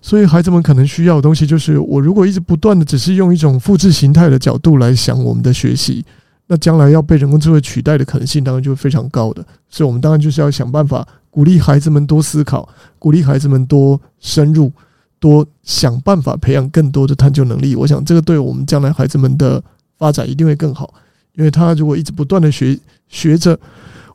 [0.00, 6.04] 所以孩子们可能需要的东西，就是我如果一直不断的只是用一种复制形态的角度来想我们的学习，
[6.46, 9.44] 那将来要被人工智慧取代的可能性当然就会非常高的。
[9.68, 12.68] 所以我们当然就是要想办法鼓励孩子们多思考，
[13.00, 14.70] 鼓励孩子们多深入，
[15.18, 17.74] 多想办法培养更多的探究能力。
[17.74, 19.60] 我想这个对我们将来孩子们的
[19.98, 20.94] 发展一定会更好。
[21.38, 22.76] 因为他如果一直不断的学
[23.08, 23.56] 学着，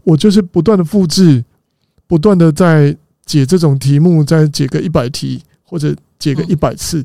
[0.03, 1.41] 我就是不断的复制，
[2.05, 2.95] 不断的在
[3.26, 7.03] 解这种题目，再解个一百题或者解个一百次，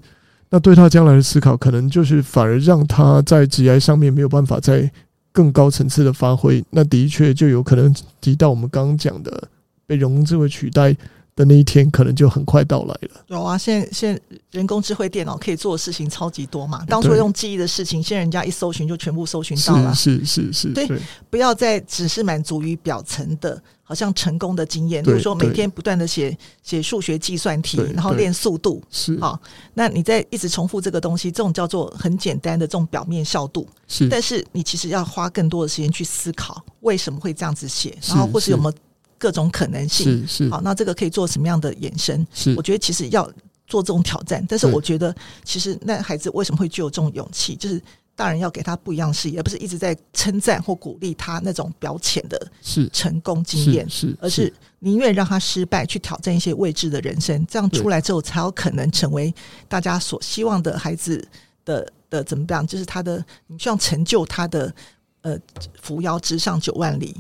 [0.51, 4.91] 那对他将来的思考，可能就是反而让他在职业上面没有办法在
[5.31, 6.65] 更高层次的发挥。
[6.71, 9.49] 那的确就有可能提到我们刚刚讲的
[9.87, 10.97] 被人工智慧取代。
[11.39, 13.25] 的那一天可能就很快到来了。
[13.29, 14.21] 有啊，现在现在
[14.51, 16.85] 人工智慧电脑可以做的事情超级多嘛。
[16.89, 19.95] 当初用记忆的事情，现在人家一搜寻就全部搜寻到了。
[19.95, 20.89] 是是是是，对，
[21.31, 25.05] 不要再只是满足于表层的，好像成功的经验。
[25.05, 28.83] 比如说每天不断的写写数学计算题，然后练速度。
[28.91, 29.39] 是啊，
[29.75, 33.65] 那你在一直重复这个东西，这种叫做很简单的这种表面效度。
[33.87, 38.75] 是，但是你其实要花更多的时间去思考为什么会这样子写，然后或是有没有。
[39.19, 42.27] 各种可能性是是好，那这个可以做什么样的延伸？
[42.33, 43.29] 是我觉得其实要
[43.67, 45.15] 做这种挑战，但是我觉得
[45.45, 47.55] 其实那孩子为什么会具有这种勇气？
[47.57, 47.83] 就是
[48.15, 52.51] 大人要给他不一样视野，而不是一直在称赞或鼓励他那种表浅的
[52.93, 59.35] 成功经验，是，是，是而是宁愿让他失败，去挑战一些未知的人生，这样出来之后才有可能成为
[59.69, 61.27] 大家所希望的孩子
[61.65, 62.67] 的的怎么样？
[62.67, 64.75] 就是他的你希望成就他的
[65.23, 65.39] 呃
[65.81, 67.15] 扶摇直上九万里。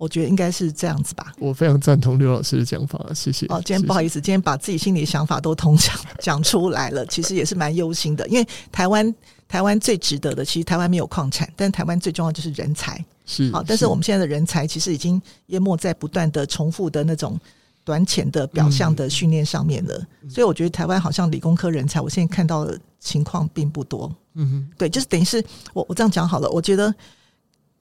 [0.00, 1.30] 我觉得应该是这样子吧。
[1.38, 3.44] 我非常赞同刘老师的讲法，谢谢。
[3.48, 8.26] 哦，今天不好意思，今天把自己心里的想法都通讲讲出来了，其实也是蛮忧心的。
[8.28, 9.14] 因为台湾
[9.46, 13.04] 台湾最值得的，其实台湾没有矿产，但台湾最重要就是人才。
[13.26, 17.38] 是，好，但是我们现在的人才其实已经淹没在不断的重复的那种
[17.84, 20.02] 短浅的表象的训练上面了。
[20.30, 24.10] 所以我觉得台湾好像理工科人才，我现在看到的情况并不多。
[24.32, 25.44] 嗯哼，对，就是等于是
[25.74, 26.94] 我我这样讲好了，我觉得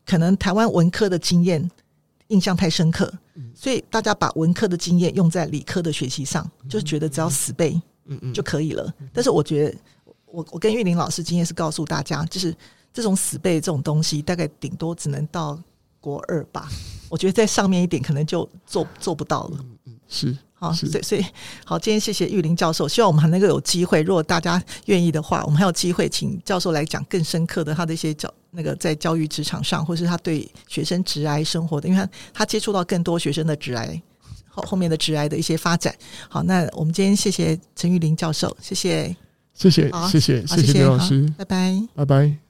[0.05, 1.71] 可能台湾文科的经验。
[2.29, 3.11] 印象太深刻，
[3.53, 7.79] 所以大家把文科的经验用在理科的学习上，就是觉得只要死背
[8.33, 8.91] 就可以了。
[9.13, 9.77] 但是我觉得，
[10.25, 12.55] 我我跟玉林老师经验是告诉大家，就是
[12.93, 15.61] 这种死背这种东西，大概顶多只能到
[15.99, 16.69] 国二吧。
[17.09, 19.57] 我觉得在上面一点，可能就做做不到了。
[19.61, 20.37] 嗯嗯是。
[20.53, 21.25] 好，所以所以
[21.63, 34.01] 好，今天谢谢玉林教授，希望我们还能够有机会，如果大家愿意的话，我们还有机会请教授来讲更深刻的他的一些教那个在教育职场上，或是他对学生职癌生活的，因为他他接触到更多学生的职癌
[34.47, 35.93] 后后面的职癌的一些发展。
[36.27, 39.15] 好，那我们今天谢谢陈玉林教授，谢谢，
[39.53, 42.48] 谢谢，谢谢，谢谢刘老师，拜拜，拜拜。